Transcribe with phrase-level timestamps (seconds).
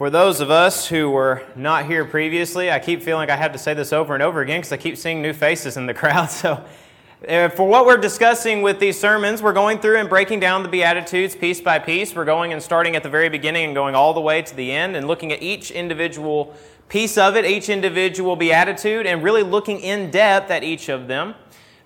[0.00, 3.52] For those of us who were not here previously, I keep feeling like I have
[3.52, 5.92] to say this over and over again because I keep seeing new faces in the
[6.02, 6.30] crowd.
[6.30, 6.64] So,
[7.28, 10.70] uh, for what we're discussing with these sermons, we're going through and breaking down the
[10.70, 12.14] Beatitudes piece by piece.
[12.14, 14.72] We're going and starting at the very beginning and going all the way to the
[14.72, 16.54] end and looking at each individual
[16.88, 21.34] piece of it, each individual Beatitude, and really looking in depth at each of them.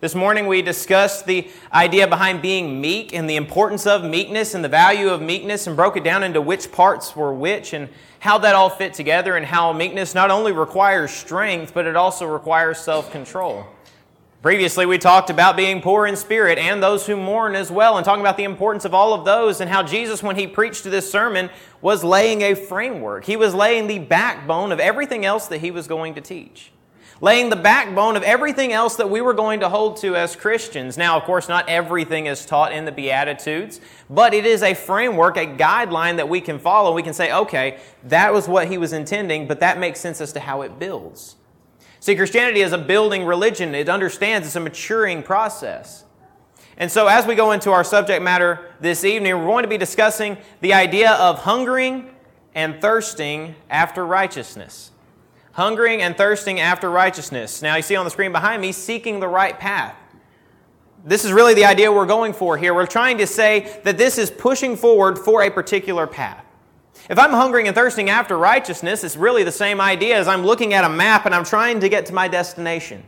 [0.05, 4.63] This morning we discussed the idea behind being meek and the importance of meekness and
[4.63, 8.37] the value of meekness and broke it down into which parts were which and how
[8.37, 12.79] that all fit together and how meekness not only requires strength, but it also requires
[12.81, 13.67] self control.
[14.43, 18.05] Previously, we talked about being poor in spirit and those who mourn as well, and
[18.05, 21.11] talking about the importance of all of those, and how Jesus, when he preached this
[21.11, 21.49] sermon,
[21.81, 23.25] was laying a framework.
[23.25, 26.74] He was laying the backbone of everything else that he was going to teach
[27.25, 30.99] laying the backbone of everything else that we were going to hold to as Christians.
[30.99, 35.39] Now, of course, not everything is taught in the Beatitudes, but it is a framework,
[35.39, 36.93] a guideline that we can follow.
[36.93, 40.35] We can say, okay, that was what he was intending, but that makes sense as
[40.35, 41.37] to how it builds.
[41.99, 43.75] See, Christianity is a building religion.
[43.75, 46.05] It understands it's a maturing process.
[46.77, 49.79] And so, as we go into our subject matter this evening, we're going to be
[49.79, 52.11] discussing the idea of hungering
[52.55, 54.91] and thirsting after righteousness
[55.55, 57.63] hungering and thirsting after righteousness.
[57.63, 59.97] Now, you see on the screen behind me, seeking the right path.
[61.05, 62.75] This is really the idea we're going for here.
[62.75, 66.45] We're trying to say that this is pushing forward for a particular path.
[67.09, 70.73] If I'm hungering and thirsting after righteousness, it's really the same idea as I'm looking
[70.73, 73.05] at a map and I'm trying to get to my destination.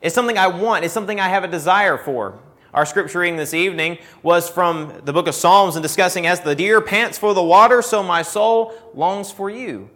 [0.00, 2.40] It's something I want, it's something I have a desire for.
[2.74, 6.54] Our scripture reading this evening was from the book of Psalms and discussing as the
[6.54, 9.88] deer pants for the water, so my soul longs for you.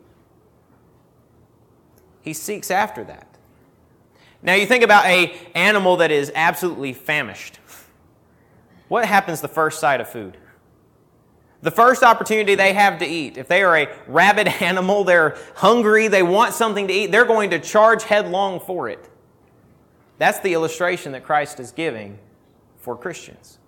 [2.23, 3.27] He seeks after that.
[4.43, 7.59] Now you think about a animal that is absolutely famished.
[8.89, 10.37] What happens the first sight of food?
[11.63, 16.09] The first opportunity they have to eat, if they are a rabid animal, they're hungry,
[16.09, 19.09] they want something to eat, they're going to charge headlong for it.
[20.19, 22.19] That's the illustration that Christ is giving
[22.79, 23.59] for Christians.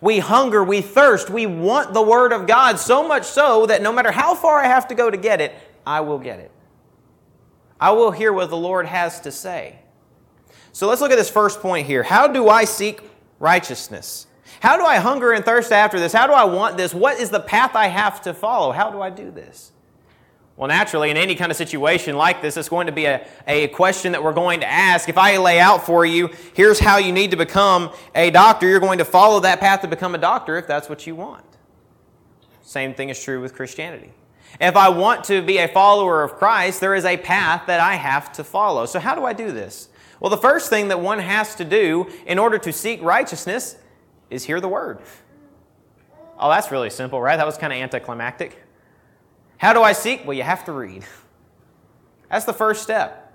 [0.00, 3.92] We hunger, we thirst, we want the Word of God so much so that no
[3.92, 5.54] matter how far I have to go to get it,
[5.86, 6.50] I will get it.
[7.84, 9.78] I will hear what the Lord has to say.
[10.72, 12.02] So let's look at this first point here.
[12.02, 13.02] How do I seek
[13.38, 14.26] righteousness?
[14.60, 16.10] How do I hunger and thirst after this?
[16.10, 16.94] How do I want this?
[16.94, 18.72] What is the path I have to follow?
[18.72, 19.70] How do I do this?
[20.56, 23.68] Well, naturally, in any kind of situation like this, it's going to be a, a
[23.68, 25.10] question that we're going to ask.
[25.10, 28.80] If I lay out for you, here's how you need to become a doctor, you're
[28.80, 31.44] going to follow that path to become a doctor if that's what you want.
[32.62, 34.14] Same thing is true with Christianity.
[34.60, 37.94] If I want to be a follower of Christ, there is a path that I
[37.94, 38.86] have to follow.
[38.86, 39.88] So, how do I do this?
[40.20, 43.76] Well, the first thing that one has to do in order to seek righteousness
[44.30, 45.00] is hear the word.
[46.38, 47.36] Oh, that's really simple, right?
[47.36, 48.58] That was kind of anticlimactic.
[49.58, 50.26] How do I seek?
[50.26, 51.04] Well, you have to read.
[52.30, 53.32] That's the first step.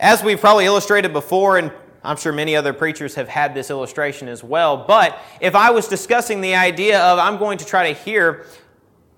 [0.00, 1.72] As we've probably illustrated before, and
[2.02, 5.88] I'm sure many other preachers have had this illustration as well, but if I was
[5.88, 8.46] discussing the idea of I'm going to try to hear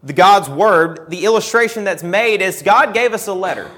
[0.03, 3.71] the God's word, the illustration that's made is God gave us a letter.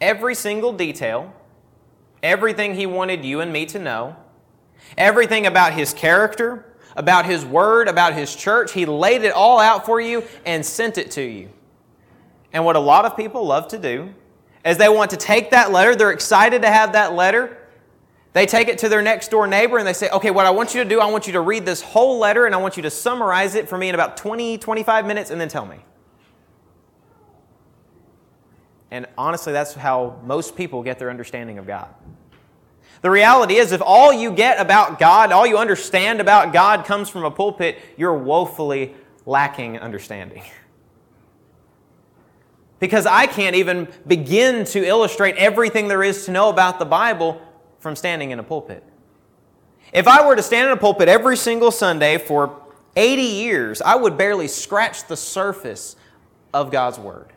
[0.00, 1.32] Every single detail,
[2.22, 4.16] everything He wanted you and me to know,
[4.96, 6.64] everything about His character,
[6.96, 10.98] about His word, about His church, He laid it all out for you and sent
[10.98, 11.48] it to you.
[12.52, 14.14] And what a lot of people love to do
[14.64, 17.57] is they want to take that letter, they're excited to have that letter,
[18.32, 20.74] they take it to their next door neighbor and they say, okay, what I want
[20.74, 22.82] you to do, I want you to read this whole letter and I want you
[22.82, 25.78] to summarize it for me in about 20, 25 minutes and then tell me.
[28.90, 31.94] And honestly, that's how most people get their understanding of God.
[33.00, 37.08] The reality is, if all you get about God, all you understand about God comes
[37.08, 38.94] from a pulpit, you're woefully
[39.26, 40.42] lacking understanding.
[42.80, 47.42] Because I can't even begin to illustrate everything there is to know about the Bible
[47.78, 48.82] from standing in a pulpit.
[49.92, 52.60] If I were to stand in a pulpit every single Sunday for
[52.96, 55.96] 80 years, I would barely scratch the surface
[56.52, 57.32] of God's Word.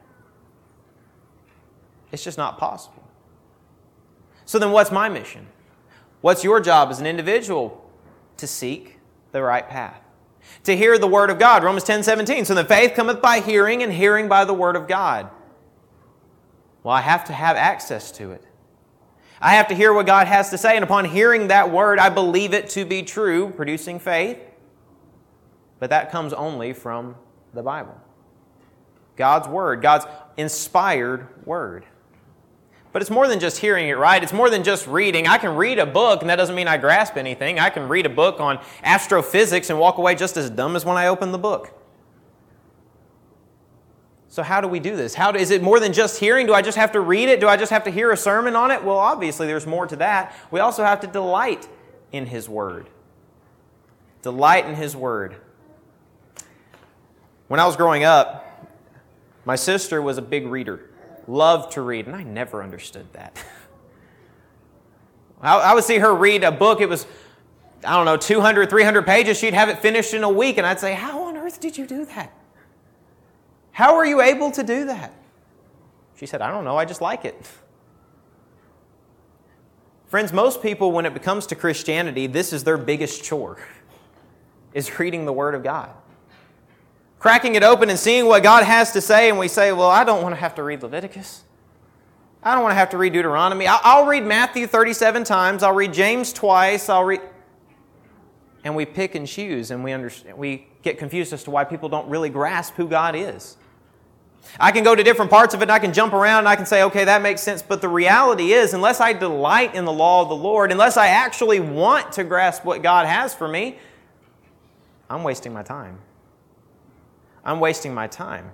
[2.12, 3.04] It's just not possible.
[4.46, 5.48] So then, what's my mission?
[6.20, 7.90] What's your job as an individual?
[8.38, 9.00] To seek
[9.32, 10.02] the right path.
[10.66, 11.64] To hear the Word of God.
[11.64, 12.46] Romans 10 17.
[12.46, 15.30] So then, faith cometh by hearing, and hearing by the Word of God.
[16.84, 18.44] Well, I have to have access to it.
[19.42, 22.10] I have to hear what God has to say, and upon hearing that word, I
[22.10, 24.38] believe it to be true, producing faith.
[25.80, 27.16] But that comes only from
[27.54, 28.00] the Bible.
[29.16, 30.06] God's word, God's
[30.38, 31.86] inspired word.
[32.94, 34.22] But it's more than just hearing it right.
[34.22, 35.28] It's more than just reading.
[35.28, 37.58] I can read a book, and that doesn't mean I grasp anything.
[37.58, 40.98] I can read a book on astrophysics and walk away just as dumb as when
[40.98, 41.81] I opened the book.
[44.32, 45.14] So, how do we do this?
[45.14, 46.48] How do, is it more than just hearing?
[46.48, 47.42] Do I just have to read it?
[47.42, 48.82] Do I just have to hear a sermon on it?
[48.82, 50.34] Well, obviously, there's more to that.
[50.52, 51.68] We also have to delight
[52.14, 52.90] in His Word.
[54.22, 55.36] Delight in His Word.
[57.50, 58.70] When I was growing up,
[59.44, 60.90] my sister was a big reader,
[61.28, 63.38] loved to read, and I never understood that.
[65.42, 67.06] I would see her read a book, it was,
[67.84, 69.38] I don't know, 200, 300 pages.
[69.38, 71.86] She'd have it finished in a week, and I'd say, How on earth did you
[71.86, 72.32] do that?
[73.72, 75.14] How are you able to do that?
[76.16, 77.36] She said, I don't know, I just like it.
[80.08, 83.58] Friends, most people, when it comes to Christianity, this is their biggest chore,
[84.74, 85.90] is reading the Word of God.
[87.18, 90.04] Cracking it open and seeing what God has to say, and we say, Well, I
[90.04, 91.44] don't want to have to read Leviticus.
[92.44, 93.68] I don't want to have to read Deuteronomy.
[93.68, 95.62] I'll read Matthew 37 times.
[95.62, 96.90] I'll read James twice.
[96.90, 97.22] I'll read.
[98.64, 101.90] And we pick and choose, and we, understand, we get confused as to why people
[101.90, 103.58] don't really grasp who God is.
[104.60, 106.56] I can go to different parts of it and I can jump around and I
[106.56, 107.62] can say, okay, that makes sense.
[107.62, 111.08] But the reality is, unless I delight in the law of the Lord, unless I
[111.08, 113.78] actually want to grasp what God has for me,
[115.10, 116.00] I'm wasting my time.
[117.44, 118.52] I'm wasting my time.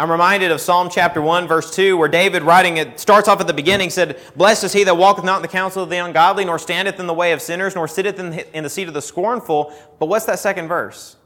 [0.00, 3.48] I'm reminded of Psalm chapter 1, verse 2, where David, writing it, starts off at
[3.48, 6.44] the beginning, said, Blessed is he that walketh not in the counsel of the ungodly,
[6.44, 9.72] nor standeth in the way of sinners, nor sitteth in the, seat of the scornful.
[9.98, 11.16] But what's that second verse?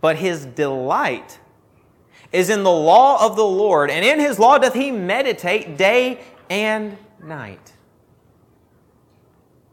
[0.00, 1.38] But his delight
[2.32, 6.20] is in the law of the Lord, and in his law doth he meditate day
[6.50, 7.72] and night.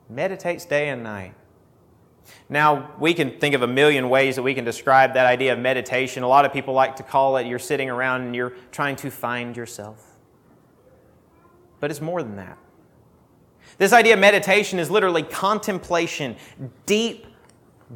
[0.09, 1.33] Meditates day and night.
[2.49, 5.59] Now, we can think of a million ways that we can describe that idea of
[5.59, 6.23] meditation.
[6.23, 9.09] A lot of people like to call it you're sitting around and you're trying to
[9.09, 10.05] find yourself.
[11.79, 12.57] But it's more than that.
[13.77, 16.35] This idea of meditation is literally contemplation,
[16.85, 17.25] deep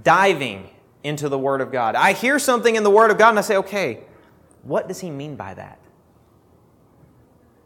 [0.03, 0.69] diving
[1.03, 1.95] into the Word of God.
[1.95, 4.03] I hear something in the Word of God and I say, okay,
[4.63, 5.79] what does he mean by that?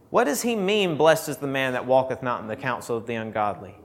[0.09, 3.07] What does he mean, blessed is the man that walketh not in the counsel of
[3.07, 3.75] the ungodly?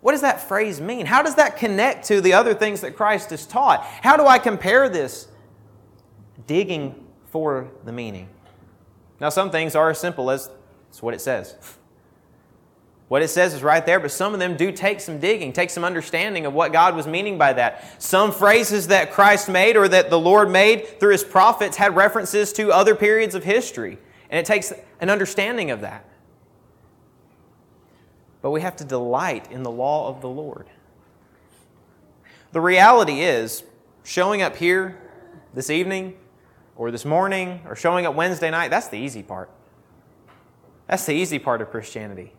[0.00, 1.06] What does that phrase mean?
[1.06, 3.84] How does that connect to the other things that Christ has taught?
[3.84, 5.28] How do I compare this?
[6.46, 8.28] Digging for the meaning.
[9.20, 10.50] Now, some things are as simple as
[10.88, 11.56] it's what it says.
[13.14, 15.70] What it says is right there, but some of them do take some digging, take
[15.70, 18.02] some understanding of what God was meaning by that.
[18.02, 22.52] Some phrases that Christ made or that the Lord made through his prophets had references
[22.54, 23.98] to other periods of history,
[24.30, 26.04] and it takes an understanding of that.
[28.42, 30.66] But we have to delight in the law of the Lord.
[32.50, 33.62] The reality is,
[34.02, 35.00] showing up here
[35.54, 36.16] this evening
[36.74, 39.50] or this morning or showing up Wednesday night, that's the easy part.
[40.88, 42.32] That's the easy part of Christianity.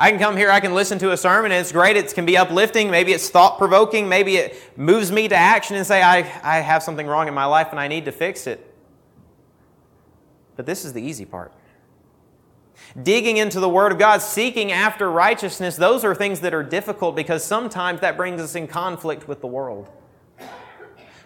[0.00, 1.94] I can come here, I can listen to a sermon, and it's great.
[1.94, 2.90] It can be uplifting.
[2.90, 4.08] Maybe it's thought provoking.
[4.08, 7.44] Maybe it moves me to action and say, I, I have something wrong in my
[7.44, 8.74] life and I need to fix it.
[10.56, 11.52] But this is the easy part.
[13.02, 17.14] Digging into the Word of God, seeking after righteousness, those are things that are difficult
[17.14, 19.90] because sometimes that brings us in conflict with the world.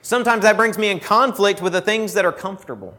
[0.02, 2.98] Sometimes that brings me in conflict with the things that are comfortable.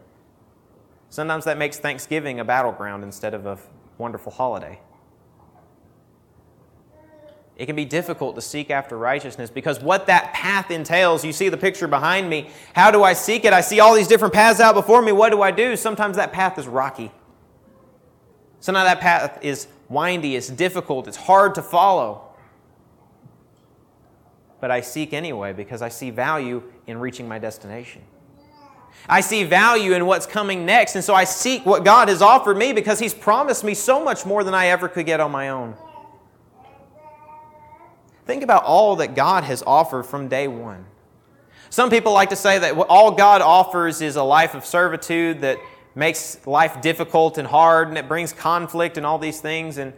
[1.10, 3.60] Sometimes that makes Thanksgiving a battleground instead of a
[3.98, 4.80] wonderful holiday.
[7.58, 11.48] It can be difficult to seek after righteousness because what that path entails, you see
[11.48, 12.50] the picture behind me.
[12.74, 13.54] How do I seek it?
[13.54, 15.14] I see all these different paths out before me.
[15.14, 15.78] What do I do?
[15.78, 17.12] Sometimes that path is rocky.
[18.60, 22.24] Sometimes that path is windy, it's difficult, it's hard to follow.
[24.60, 28.02] But I seek anyway because I see value in reaching my destination.
[29.08, 32.58] I see value in what's coming next, and so I seek what God has offered
[32.58, 35.50] me because He's promised me so much more than I ever could get on my
[35.50, 35.76] own.
[38.26, 40.86] Think about all that God has offered from day one.
[41.70, 45.58] Some people like to say that all God offers is a life of servitude that
[45.94, 49.78] makes life difficult and hard and it brings conflict and all these things.
[49.78, 49.94] And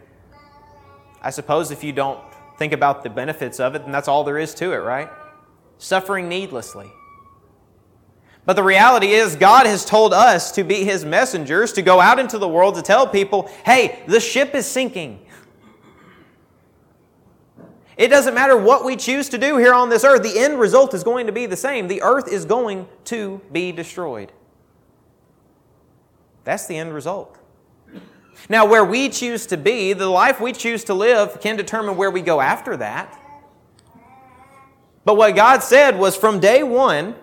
[1.22, 2.20] I suppose if you don't
[2.58, 5.08] think about the benefits of it, then that's all there is to it, right?
[5.78, 6.90] Suffering needlessly.
[8.44, 12.18] But the reality is, God has told us to be His messengers, to go out
[12.18, 15.26] into the world to tell people, hey, the ship is sinking.
[17.98, 20.94] It doesn't matter what we choose to do here on this earth, the end result
[20.94, 21.88] is going to be the same.
[21.88, 24.30] The earth is going to be destroyed.
[26.44, 27.36] That's the end result.
[28.48, 32.10] Now, where we choose to be, the life we choose to live, can determine where
[32.12, 33.20] we go after that.
[35.04, 37.16] But what God said was from day one,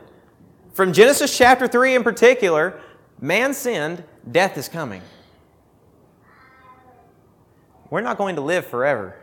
[0.74, 2.82] from Genesis chapter 3 in particular,
[3.22, 5.02] man sinned, death is coming.
[7.90, 9.18] We're not going to live forever.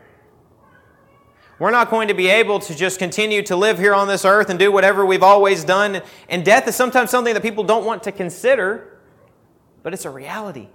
[1.59, 4.49] We're not going to be able to just continue to live here on this earth
[4.49, 6.01] and do whatever we've always done.
[6.27, 8.99] And death is sometimes something that people don't want to consider,
[9.83, 10.67] but it's a reality.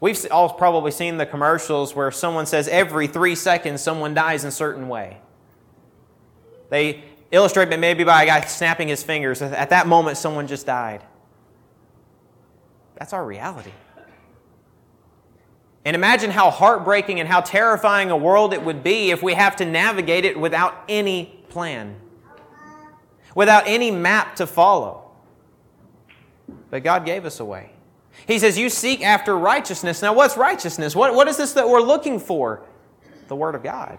[0.00, 4.48] We've all probably seen the commercials where someone says every three seconds someone dies in
[4.48, 5.18] a certain way.
[6.68, 9.40] They illustrate it maybe by a guy snapping his fingers.
[9.40, 11.02] At that moment, someone just died.
[12.98, 13.72] That's our reality.
[15.86, 19.54] And imagine how heartbreaking and how terrifying a world it would be if we have
[19.56, 21.94] to navigate it without any plan,
[23.36, 25.12] without any map to follow.
[26.70, 27.70] But God gave us a way.
[28.26, 30.02] He says, You seek after righteousness.
[30.02, 30.96] Now, what's righteousness?
[30.96, 32.64] What, what is this that we're looking for?
[33.28, 33.96] The Word of God.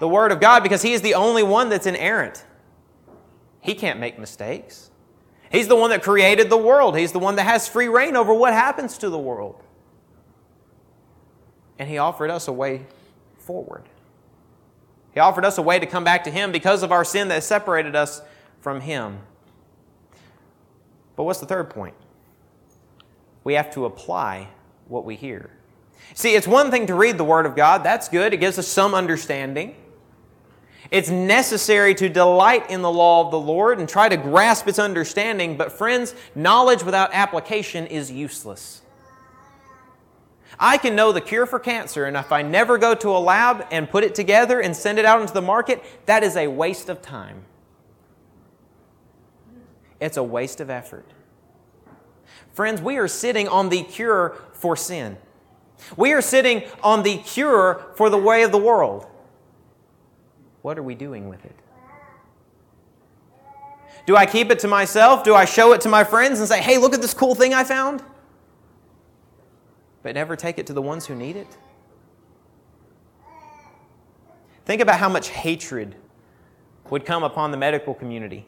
[0.00, 2.46] The Word of God, because He is the only one that's inerrant.
[3.60, 4.90] He can't make mistakes.
[5.52, 6.96] He's the one that created the world.
[6.96, 9.62] He's the one that has free reign over what happens to the world.
[11.78, 12.86] And He offered us a way
[13.38, 13.84] forward.
[15.14, 17.42] He offered us a way to come back to Him because of our sin that
[17.42, 18.20] separated us
[18.60, 19.18] from Him.
[21.16, 21.94] But what's the third point?
[23.44, 24.48] We have to apply
[24.88, 25.50] what we hear.
[26.14, 27.82] See, it's one thing to read the Word of God.
[27.82, 28.34] That's good.
[28.34, 29.74] It gives us some understanding.
[30.90, 34.78] It's necessary to delight in the law of the Lord and try to grasp its
[34.78, 35.56] understanding.
[35.56, 38.82] But, friends, knowledge without application is useless.
[40.58, 43.66] I can know the cure for cancer, and if I never go to a lab
[43.70, 46.88] and put it together and send it out into the market, that is a waste
[46.88, 47.44] of time.
[50.00, 51.06] It's a waste of effort.
[52.52, 55.18] Friends, we are sitting on the cure for sin.
[55.96, 59.06] We are sitting on the cure for the way of the world.
[60.62, 61.54] What are we doing with it?
[64.06, 65.22] Do I keep it to myself?
[65.24, 67.52] Do I show it to my friends and say, hey, look at this cool thing
[67.52, 68.02] I found?
[70.06, 71.48] But never take it to the ones who need it?
[74.64, 75.96] Think about how much hatred
[76.90, 78.46] would come upon the medical community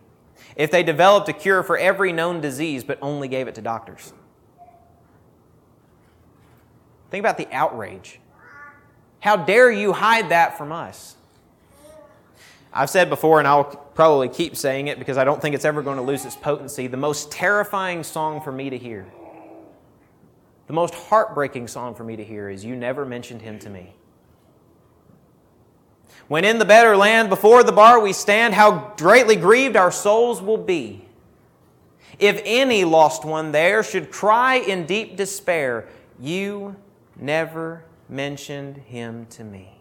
[0.54, 4.12] if they developed a cure for every known disease but only gave it to doctors?
[7.10, 8.20] Think about the outrage.
[9.18, 11.16] How dare you hide that from us?
[12.72, 15.82] I've said before, and I'll probably keep saying it because I don't think it's ever
[15.82, 16.86] going to lose its potency.
[16.86, 19.08] The most terrifying song for me to hear,
[20.68, 23.94] the most heartbreaking song for me to hear is You Never Mentioned Him to Me.
[26.28, 30.42] When in the better land before the bar we stand, how greatly grieved our souls
[30.42, 31.06] will be.
[32.18, 35.88] If any lost one there should cry in deep despair,
[36.20, 36.76] You
[37.16, 39.77] never mentioned him to me.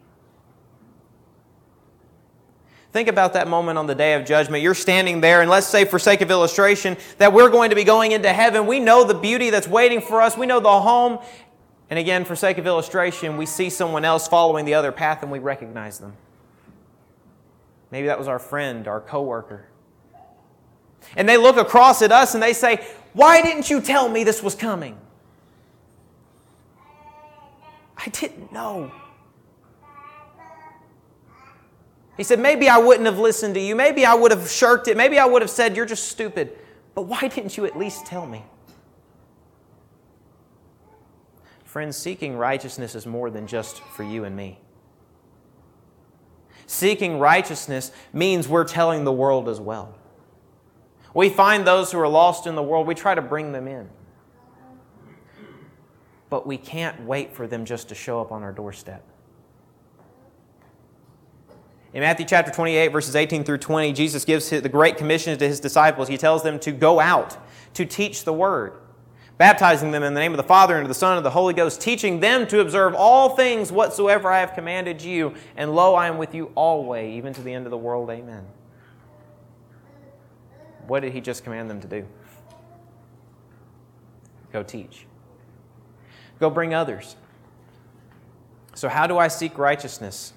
[2.98, 4.64] Think about that moment on the day of judgment.
[4.64, 7.84] You're standing there, and let's say, for sake of illustration, that we're going to be
[7.84, 8.66] going into heaven.
[8.66, 11.20] We know the beauty that's waiting for us, we know the home.
[11.92, 15.32] And again, for sake of illustration, we see someone else following the other path and
[15.32, 16.14] we recognize them.
[17.92, 19.68] Maybe that was our friend, our coworker.
[21.16, 24.42] And they look across at us and they say, Why didn't you tell me this
[24.42, 24.98] was coming?
[27.96, 28.92] I didn't know.
[32.18, 33.76] He said, Maybe I wouldn't have listened to you.
[33.76, 34.98] Maybe I would have shirked it.
[34.98, 36.58] Maybe I would have said, You're just stupid.
[36.96, 38.44] But why didn't you at least tell me?
[41.64, 44.60] Friends, seeking righteousness is more than just for you and me.
[46.66, 49.96] Seeking righteousness means we're telling the world as well.
[51.14, 53.90] We find those who are lost in the world, we try to bring them in.
[56.30, 59.04] But we can't wait for them just to show up on our doorstep.
[61.98, 65.60] In Matthew chapter 28, verses 18 through 20, Jesus gives the Great Commission to his
[65.60, 66.08] disciples.
[66.08, 67.36] He tells them to go out
[67.74, 68.74] to teach the word
[69.40, 71.32] baptizing them in the name of the Father and of the Son and of the
[71.32, 75.34] Holy Ghost, teaching them to observe all things whatsoever I have commanded you.
[75.56, 78.12] And lo, I am with you always, even to the end of the world.
[78.12, 78.46] Amen.
[80.86, 82.06] What did he just command them to do?
[84.54, 85.08] Go teach.
[86.40, 87.16] Go bring others.
[88.76, 90.34] So, how do I seek righteousness?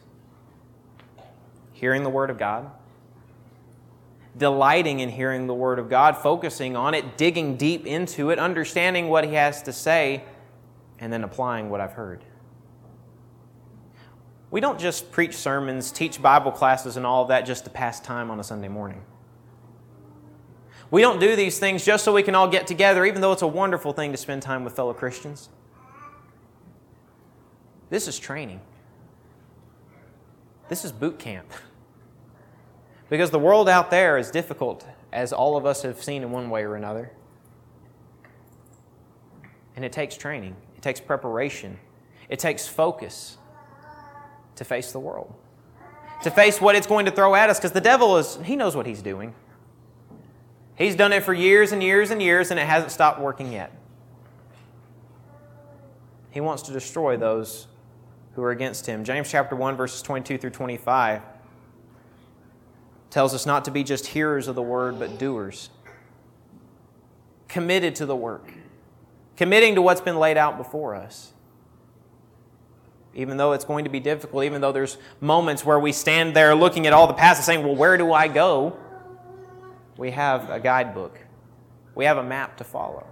[1.81, 2.71] Hearing the Word of God
[4.37, 9.09] delighting in hearing the Word of God, focusing on it, digging deep into it, understanding
[9.09, 10.25] what He has to say,
[10.99, 12.25] and then applying what I've heard.
[14.51, 18.01] We don't just preach sermons, teach Bible classes, and all of that just to pass
[18.01, 19.03] time on a Sunday morning.
[20.91, 23.43] We don't do these things just so we can all get together, even though it's
[23.43, 25.49] a wonderful thing to spend time with fellow Christians.
[27.91, 28.61] This is training.
[30.69, 31.53] This is boot camp.
[33.11, 36.49] Because the world out there is difficult, as all of us have seen in one
[36.49, 37.11] way or another.
[39.75, 41.79] And it takes training, it takes preparation,
[42.29, 43.37] it takes focus.
[44.57, 45.35] to face the world,
[46.23, 48.77] to face what it's going to throw at us, because the devil is, he knows
[48.77, 49.35] what he's doing.
[50.77, 53.73] He's done it for years and years and years, and it hasn't stopped working yet.
[56.31, 57.69] He wants to destroy those
[58.35, 59.03] who are against him.
[59.03, 61.23] James chapter 1, verses 22 through 25
[63.11, 65.71] tells us not to be just hearers of the word, but doers.
[67.49, 68.53] Committed to the work,
[69.37, 71.33] committing to what's been laid out before us.
[73.13, 76.55] Even though it's going to be difficult, even though there's moments where we stand there
[76.55, 78.79] looking at all the paths and saying, Well, where do I go?
[80.01, 81.19] we have a guidebook,
[81.95, 83.07] we have a map to follow.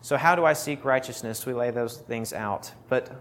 [0.00, 1.44] So, how do I seek righteousness?
[1.44, 2.72] We lay those things out.
[2.88, 3.12] But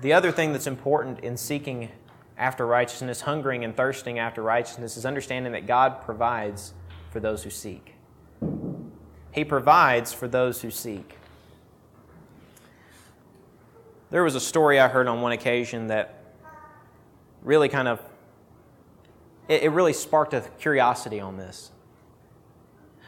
[0.00, 1.90] the other thing that's important in seeking
[2.38, 6.72] after righteousness, hungering and thirsting after righteousness, is understanding that God provides
[7.10, 7.94] for those who seek.
[9.32, 11.16] He provides for those who seek.
[14.10, 16.22] There was a story I heard on one occasion that
[17.42, 18.00] really kind of
[19.48, 21.70] it, it really sparked a curiosity on this.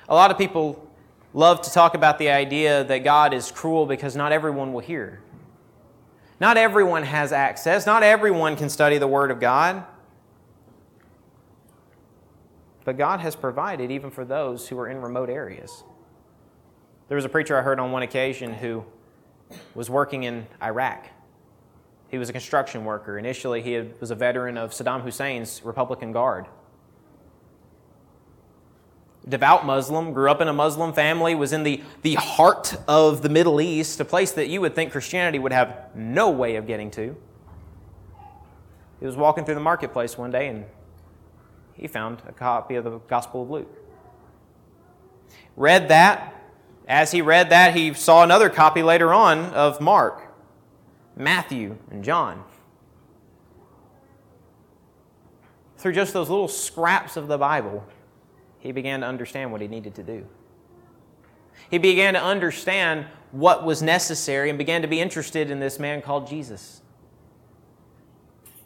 [0.08, 0.90] A lot of people
[1.32, 5.20] love to talk about the idea that God is cruel because not everyone will hear.
[6.40, 7.85] Not everyone has access.
[7.85, 9.85] Not everyone can study the Word of God.
[12.85, 15.85] But God has provided even for those who are in remote areas.
[17.09, 18.85] There was a preacher I heard on one occasion who
[19.75, 21.06] was working in Iraq.
[22.09, 23.18] He was a construction worker.
[23.18, 26.47] Initially, he was a veteran of Saddam Hussein's Republican Guard.
[29.29, 33.29] Devout Muslim, grew up in a Muslim family, was in the, the heart of the
[33.29, 36.91] Middle East, a place that you would think Christianity would have no way of getting
[36.93, 37.17] to.
[38.99, 40.65] He was walking through the marketplace one day and
[41.75, 43.75] he found a copy of the Gospel of Luke.
[45.57, 46.35] Read that.
[46.87, 50.31] As he read that, he saw another copy later on of Mark.
[51.17, 52.45] Matthew, and John.
[55.77, 57.85] Through just those little scraps of the Bible,
[58.61, 60.26] he began to understand what he needed to do.
[61.71, 66.02] He began to understand what was necessary and began to be interested in this man
[66.02, 66.82] called Jesus.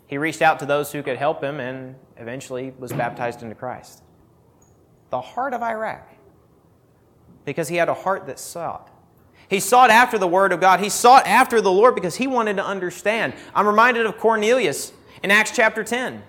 [0.07, 4.03] He reached out to those who could help him and eventually was baptized into Christ.
[5.11, 6.09] The heart of Iraq,
[7.45, 8.91] because he had a heart that sought.
[9.49, 10.81] He sought after the Word of God.
[10.81, 13.35] He sought after the Lord because he wanted to understand.
[13.55, 14.93] I'm reminded of Cornelius
[15.23, 16.23] in Acts chapter 10.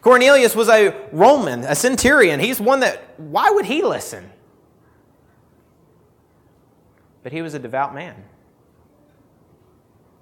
[0.00, 2.40] Cornelius was a Roman, a centurion.
[2.40, 4.30] He's one that, why would he listen?
[7.22, 8.16] But he was a devout man.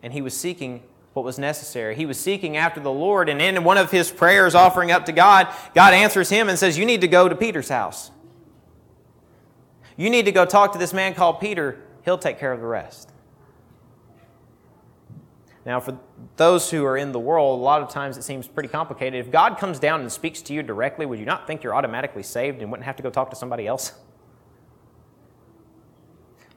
[0.02, 1.94] And he was seeking what was necessary.
[1.94, 3.28] He was seeking after the Lord.
[3.28, 6.78] And in one of his prayers offering up to God, God answers him and says,
[6.78, 8.10] You need to go to Peter's house.
[9.96, 12.66] You need to go talk to this man called Peter He'll take care of the
[12.66, 13.12] rest.
[15.68, 15.98] Now, for
[16.36, 19.20] those who are in the world, a lot of times it seems pretty complicated.
[19.20, 22.22] If God comes down and speaks to you directly, would you not think you're automatically
[22.22, 23.92] saved and wouldn't have to go talk to somebody else?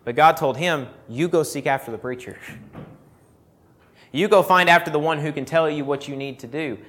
[0.03, 2.39] But God told him, You go seek after the preacher.
[4.11, 6.79] You go find after the one who can tell you what you need to do.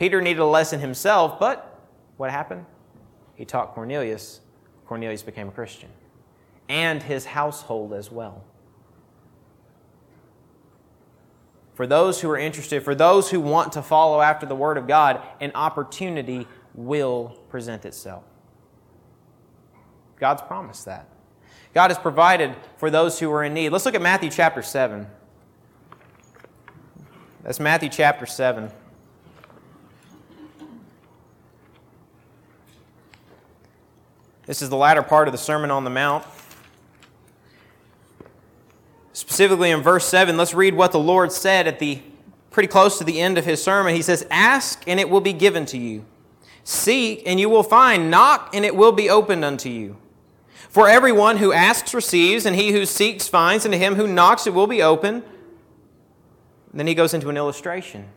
[0.00, 1.78] Peter needed a lesson himself, but
[2.16, 2.66] what happened?
[3.36, 4.40] He taught Cornelius.
[4.86, 5.90] Cornelius became a Christian
[6.68, 8.42] and his household as well.
[11.78, 14.88] For those who are interested, for those who want to follow after the Word of
[14.88, 18.24] God, an opportunity will present itself.
[20.18, 21.08] God's promised that.
[21.74, 23.68] God has provided for those who are in need.
[23.68, 25.06] Let's look at Matthew chapter 7.
[27.44, 28.72] That's Matthew chapter 7.
[34.46, 36.24] This is the latter part of the Sermon on the Mount.
[39.18, 42.00] Specifically in verse 7, let's read what the Lord said at the
[42.52, 43.96] pretty close to the end of his sermon.
[43.96, 46.04] He says, Ask and it will be given to you.
[46.62, 48.12] Seek and you will find.
[48.12, 49.96] Knock and it will be opened unto you.
[50.68, 54.46] For everyone who asks receives, and he who seeks finds, and to him who knocks
[54.46, 55.24] it will be open.
[56.72, 58.10] Then he goes into an illustration.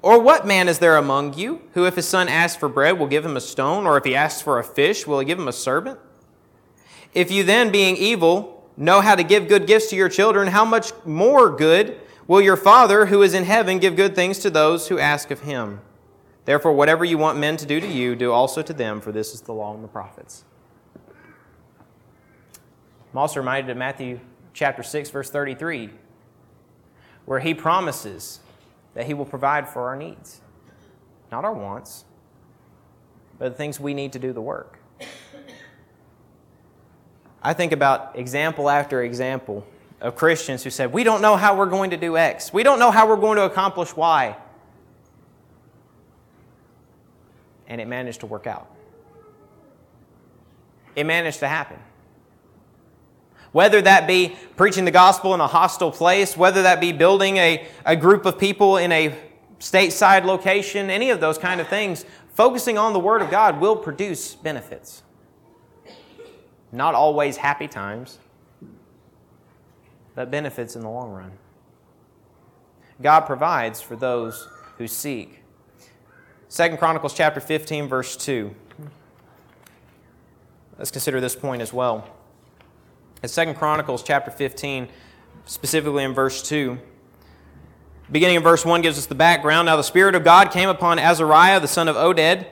[0.00, 3.08] Or what man is there among you who, if his son asks for bread, will
[3.08, 3.86] give him a stone?
[3.86, 5.98] Or if he asks for a fish, will he give him a serpent?
[7.12, 10.64] If you then, being evil, know how to give good gifts to your children, how
[10.64, 14.88] much more good will your Father who is in heaven give good things to those
[14.88, 15.80] who ask of him?
[16.44, 19.34] Therefore, whatever you want men to do to you, do also to them, for this
[19.34, 20.44] is the law and the prophets.
[23.12, 24.20] I'm also reminded of Matthew
[24.54, 25.90] chapter 6, verse 33,
[27.26, 28.40] where he promises
[28.94, 30.40] that he will provide for our needs,
[31.32, 32.04] not our wants,
[33.38, 34.77] but the things we need to do the work.
[37.42, 39.66] I think about example after example
[40.00, 42.52] of Christians who said, We don't know how we're going to do X.
[42.52, 44.36] We don't know how we're going to accomplish Y.
[47.66, 48.70] And it managed to work out.
[50.96, 51.78] It managed to happen.
[53.52, 57.66] Whether that be preaching the gospel in a hostile place, whether that be building a,
[57.84, 59.16] a group of people in a
[59.58, 63.76] stateside location, any of those kind of things, focusing on the Word of God will
[63.76, 65.02] produce benefits.
[66.70, 68.18] Not always happy times,
[70.14, 71.32] but benefits in the long run.
[73.00, 75.42] God provides for those who seek.
[76.48, 78.54] Second Chronicles chapter 15 verse 2.
[80.78, 82.08] Let's consider this point as well.
[83.22, 84.88] In Second Chronicles chapter 15,
[85.44, 86.78] specifically in verse 2,
[88.12, 89.66] beginning in verse 1 gives us the background.
[89.66, 92.46] Now the Spirit of God came upon Azariah, the son of Oded,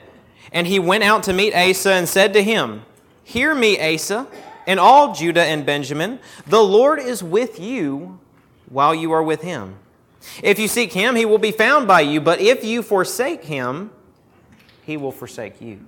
[0.53, 2.83] and he went out to meet Asa and said to him,
[3.27, 4.29] Hear me, Asa,
[4.69, 6.21] and all Judah and Benjamin.
[6.47, 8.21] The Lord is with you
[8.69, 9.75] while you are with him.
[10.45, 13.91] If you seek him, he will be found by you, but if you forsake him,
[14.85, 15.81] he will forsake you.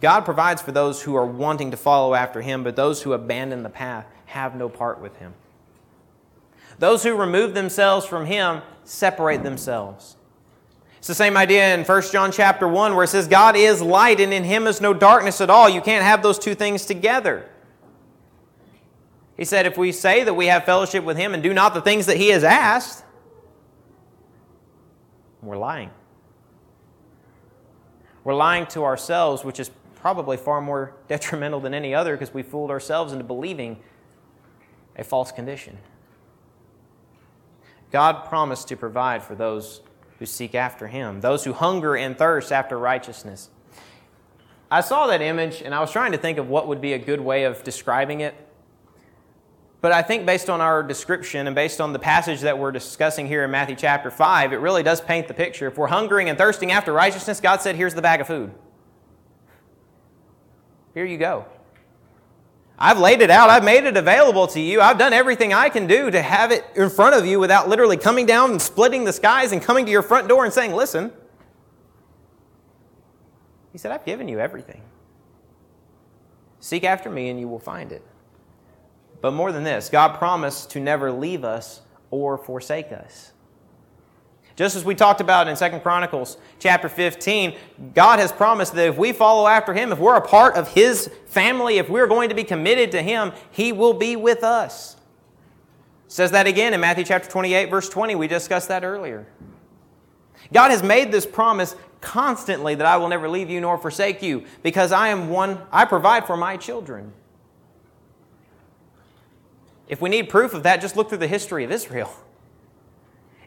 [0.00, 3.64] God provides for those who are wanting to follow after him, but those who abandon
[3.64, 5.34] the path have no part with him.
[6.78, 10.14] Those who remove themselves from him separate themselves.
[11.00, 14.20] It's the same idea in 1 John chapter 1 where it says God is light
[14.20, 15.66] and in him is no darkness at all.
[15.66, 17.48] You can't have those two things together.
[19.34, 21.80] He said if we say that we have fellowship with him and do not the
[21.80, 23.02] things that he has asked,
[25.40, 25.88] we're lying.
[28.22, 32.42] We're lying to ourselves, which is probably far more detrimental than any other because we
[32.42, 33.78] fooled ourselves into believing
[34.96, 35.78] a false condition.
[37.90, 39.80] God promised to provide for those
[40.20, 43.48] who seek after Him, those who hunger and thirst after righteousness.
[44.70, 46.98] I saw that image and I was trying to think of what would be a
[46.98, 48.34] good way of describing it.
[49.80, 53.26] But I think based on our description and based on the passage that we're discussing
[53.26, 55.66] here in Matthew chapter 5, it really does paint the picture.
[55.66, 58.52] If we're hungering and thirsting after righteousness, God said, Here's the bag of food.
[60.92, 61.46] Here you go.
[62.80, 63.50] I've laid it out.
[63.50, 64.80] I've made it available to you.
[64.80, 67.98] I've done everything I can do to have it in front of you without literally
[67.98, 71.12] coming down and splitting the skies and coming to your front door and saying, Listen.
[73.72, 74.82] He said, I've given you everything.
[76.58, 78.04] Seek after me and you will find it.
[79.20, 83.29] But more than this, God promised to never leave us or forsake us.
[84.60, 87.56] Just as we talked about in Second Chronicles chapter 15,
[87.94, 91.10] God has promised that if we follow after Him, if we're a part of His
[91.28, 94.98] family, if we're going to be committed to Him, He will be with us.
[96.08, 98.16] Says that again in Matthew chapter 28, verse 20.
[98.16, 99.26] We discussed that earlier.
[100.52, 104.44] God has made this promise constantly that I will never leave you nor forsake you
[104.62, 107.14] because I am one, I provide for my children.
[109.88, 112.14] If we need proof of that, just look through the history of Israel.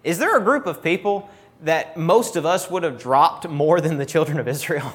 [0.04, 1.30] Is there a group of people
[1.62, 4.94] that most of us would have dropped more than the children of Israel?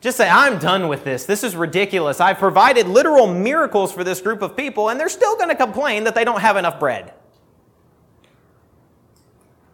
[0.00, 1.24] Just say, I'm done with this.
[1.24, 2.20] This is ridiculous.
[2.20, 6.04] I've provided literal miracles for this group of people, and they're still going to complain
[6.04, 7.14] that they don't have enough bread.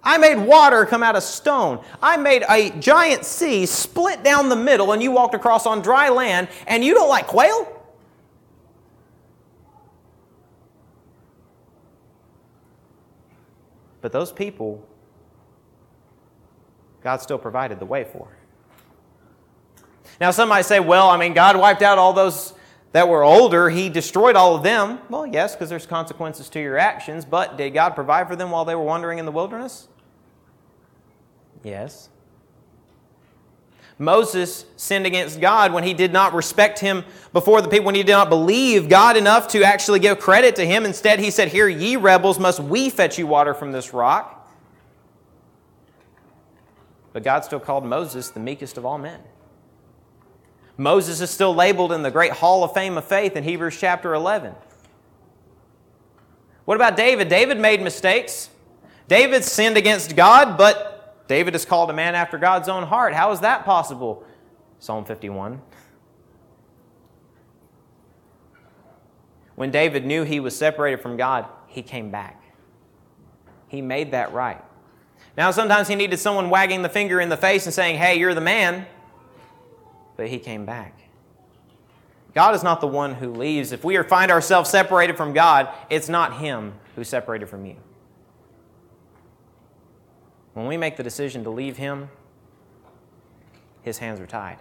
[0.05, 1.83] I made water come out of stone.
[2.01, 6.11] I made a giant sea split down the middle, and you walked across on dry
[6.11, 7.80] land, and you don't like quail?
[14.01, 14.87] But those people,
[17.03, 18.29] God still provided the way for.
[20.21, 22.55] Now, some might say, well, I mean, God wiped out all those
[22.93, 23.71] that were older.
[23.71, 24.99] He destroyed all of them.
[25.09, 28.65] Well, yes, because there's consequences to your actions, but did God provide for them while
[28.65, 29.89] they were wandering in the wilderness?
[31.63, 32.09] Yes.
[34.01, 38.03] Moses sinned against God when he did not respect him before the people, when he
[38.03, 40.87] did not believe God enough to actually give credit to him.
[40.87, 44.51] Instead, he said, Here, ye rebels, must we fetch you water from this rock?
[47.13, 49.21] But God still called Moses the meekest of all men.
[50.79, 54.15] Moses is still labeled in the great hall of fame of faith in Hebrews chapter
[54.15, 54.55] 11.
[56.65, 57.29] What about David?
[57.29, 58.49] David made mistakes.
[59.09, 60.90] David sinned against God, but
[61.31, 63.15] David is called a man after God's own heart.
[63.15, 64.25] How is that possible?
[64.81, 65.63] Psalm 51.
[69.55, 72.43] When David knew he was separated from God, he came back.
[73.69, 74.61] He made that right.
[75.37, 78.35] Now, sometimes he needed someone wagging the finger in the face and saying, Hey, you're
[78.35, 78.87] the man.
[80.17, 81.01] But he came back.
[82.35, 83.71] God is not the one who leaves.
[83.71, 87.77] If we find ourselves separated from God, it's not Him who separated from you.
[90.55, 92.11] When we make the decision to leave Him,
[93.83, 94.59] His hands are tied.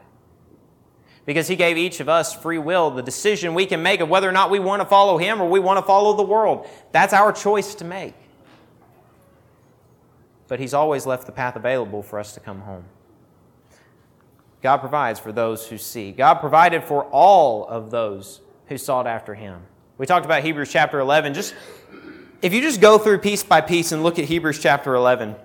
[1.26, 4.28] because He gave each of us free will, the decision we can make of whether
[4.28, 6.68] or not we want to follow Him or we want to follow the world.
[6.92, 8.16] That's our choice to make.
[10.48, 12.86] But He's always left the path available for us to come home.
[14.62, 16.12] God provides for those who see.
[16.12, 19.62] God provided for all of those who sought after Him.
[19.98, 21.34] We talked about Hebrews chapter 11.
[21.34, 21.54] Just
[22.42, 25.36] if you just go through piece by piece and look at Hebrews chapter 11,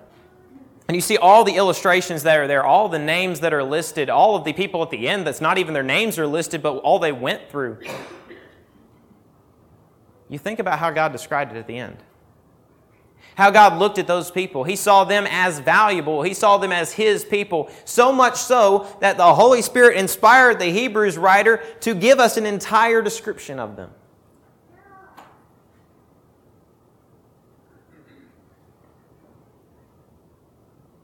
[0.87, 4.09] and you see all the illustrations that are there, all the names that are listed,
[4.09, 6.77] all of the people at the end that's not even their names are listed, but
[6.77, 7.79] all they went through.
[10.29, 11.97] You think about how God described it at the end.
[13.35, 14.63] How God looked at those people.
[14.63, 16.21] He saw them as valuable.
[16.21, 17.69] He saw them as His people.
[17.83, 22.45] So much so that the Holy Spirit inspired the Hebrews writer to give us an
[22.45, 23.91] entire description of them.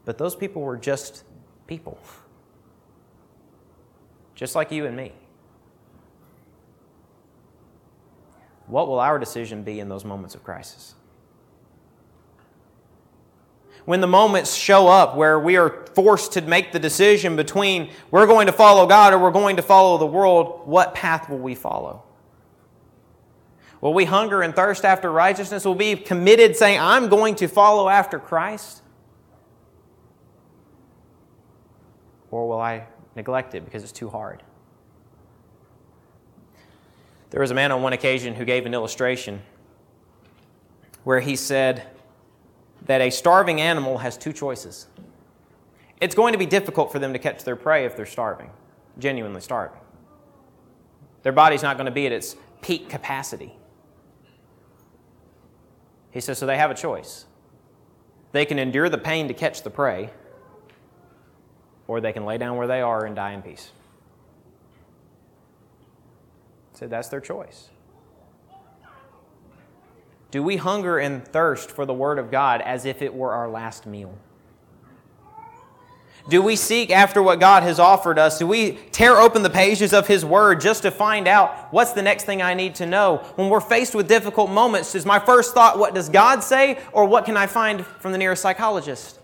[0.06, 1.24] But those people were just
[1.68, 2.00] people,
[4.36, 5.12] just like you and me.
[8.68, 10.96] What will our decision be in those moments of crisis?
[13.86, 18.28] When the moments show up where we are forced to make the decision between we're
[18.28, 21.56] going to follow God or we're going to follow the world, what path will we
[21.56, 22.04] follow?
[23.82, 25.66] Will we hunger and thirst after righteousness?
[25.66, 28.81] Will we be committed saying, I'm going to follow after Christ?
[32.32, 34.42] Or will I neglect it because it's too hard?
[37.30, 39.42] There was a man on one occasion who gave an illustration
[41.04, 41.88] where he said
[42.86, 44.88] that a starving animal has two choices.
[46.00, 48.50] It's going to be difficult for them to catch their prey if they're starving,
[48.98, 49.80] genuinely starving.
[51.24, 53.56] Their body's not going to be at its peak capacity.
[56.10, 57.26] He says, so they have a choice.
[58.32, 60.10] They can endure the pain to catch the prey,
[61.92, 63.74] or they can lay down where they are and die in peace.
[66.72, 67.68] So that's their choice.
[70.32, 73.50] Do we hunger and thirst for the Word of God as if it were our
[73.50, 74.18] last meal?
[76.30, 78.40] Do we seek after what God has offered us?
[78.40, 82.02] Do we tear open the pages of His Word just to find out what's the
[82.02, 83.18] next thing I need to know?
[83.36, 87.04] When we're faced with difficult moments, is my first thought, what does God say, or
[87.06, 89.18] what can I find from the nearest psychologist?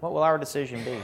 [0.00, 0.98] What will our decision be?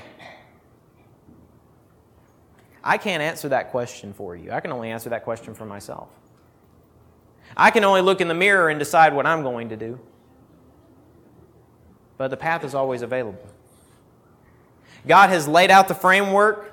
[2.83, 4.53] I can't answer that question for you.
[4.53, 6.11] I can only answer that question for myself.
[7.57, 9.99] I can only look in the mirror and decide what I'm going to do.
[12.19, 13.47] But the path is always available.
[15.07, 16.73] God has laid out the framework.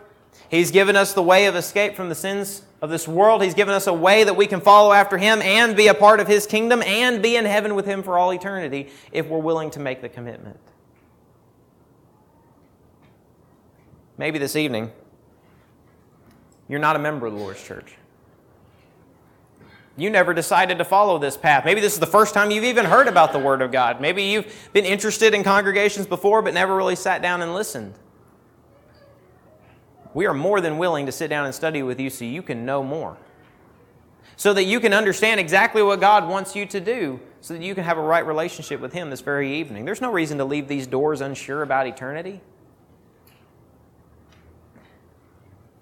[0.49, 3.43] He's given us the way of escape from the sins of this world.
[3.43, 6.19] He's given us a way that we can follow after Him and be a part
[6.19, 9.71] of His kingdom and be in heaven with Him for all eternity if we're willing
[9.71, 10.59] to make the commitment.
[14.21, 14.91] Maybe this evening,
[16.69, 17.95] you're not a member of the Lord's church.
[19.97, 21.65] You never decided to follow this path.
[21.65, 23.99] Maybe this is the first time you've even heard about the Word of God.
[23.99, 27.95] Maybe you've been interested in congregations before but never really sat down and listened.
[30.13, 32.63] We are more than willing to sit down and study with you so you can
[32.63, 33.17] know more.
[34.35, 37.73] So that you can understand exactly what God wants you to do, so that you
[37.73, 39.83] can have a right relationship with Him this very evening.
[39.83, 42.39] There's no reason to leave these doors unsure about eternity.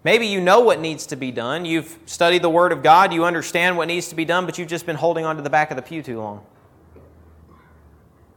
[0.03, 1.65] Maybe you know what needs to be done.
[1.65, 3.13] You've studied the Word of God.
[3.13, 5.49] You understand what needs to be done, but you've just been holding on to the
[5.49, 6.45] back of the pew too long.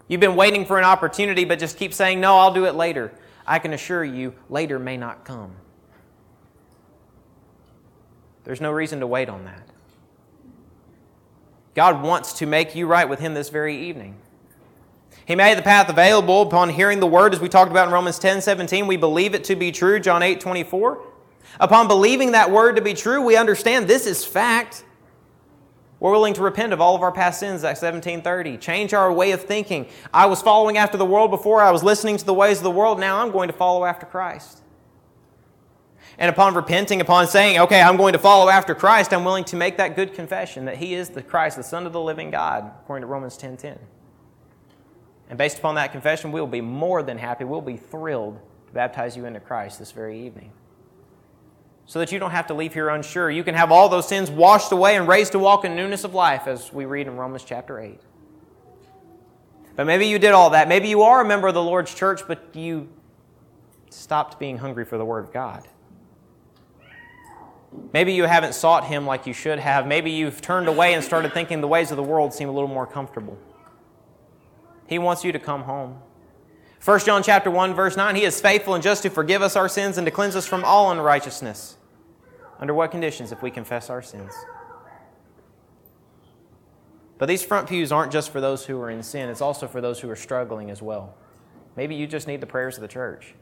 [0.08, 3.12] You've been waiting for an opportunity, but just keep saying, No, I'll do it later.
[3.46, 5.52] I can assure you, later may not come.
[8.44, 9.62] There's no reason to wait on that.
[11.74, 14.16] God wants to make you right with Him this very evening.
[15.24, 18.18] He made the path available upon hearing the word, as we talked about in Romans
[18.18, 18.88] 10 17.
[18.88, 21.11] We believe it to be true, John 8 24.
[21.60, 24.84] Upon believing that word to be true, we understand this is fact.
[26.00, 28.56] We're willing to repent of all of our past sins, Acts 17:30.
[28.56, 29.86] Change our way of thinking.
[30.12, 32.70] I was following after the world before, I was listening to the ways of the
[32.70, 34.62] world, now I'm going to follow after Christ.
[36.18, 39.56] And upon repenting, upon saying, okay, I'm going to follow after Christ, I'm willing to
[39.56, 42.70] make that good confession that He is the Christ, the Son of the living God,
[42.82, 43.78] according to Romans 10:10.
[45.28, 48.72] And based upon that confession, we will be more than happy, we'll be thrilled to
[48.72, 50.52] baptize you into Christ this very evening
[51.92, 53.30] so that you don't have to leave here unsure.
[53.30, 56.14] You can have all those sins washed away and raised to walk in newness of
[56.14, 58.00] life, as we read in Romans chapter 8.
[59.76, 60.68] But maybe you did all that.
[60.68, 62.88] Maybe you are a member of the Lord's church, but you
[63.90, 65.68] stopped being hungry for the Word of God.
[67.92, 69.86] Maybe you haven't sought Him like you should have.
[69.86, 72.70] Maybe you've turned away and started thinking the ways of the world seem a little
[72.70, 73.36] more comfortable.
[74.86, 76.00] He wants you to come home.
[76.82, 79.68] 1 John chapter 1 verse 9, he is faithful and just to forgive us our
[79.68, 81.76] sins and to cleanse us from all unrighteousness.
[82.62, 84.32] Under what conditions if we confess our sins?
[87.18, 89.80] But these front pews aren't just for those who are in sin, it's also for
[89.80, 91.12] those who are struggling as well.
[91.76, 93.34] Maybe you just need the prayers of the church.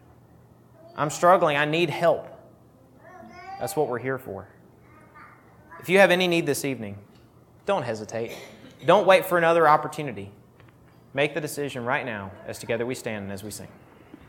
[0.97, 2.29] I'm struggling, I need help.
[3.59, 4.49] That's what we're here for.
[5.81, 6.97] If you have any need this evening,
[7.67, 8.35] don't hesitate.
[8.87, 10.33] Don't wait for another opportunity.
[11.13, 13.69] Make the decision right now as together we stand and as we sing.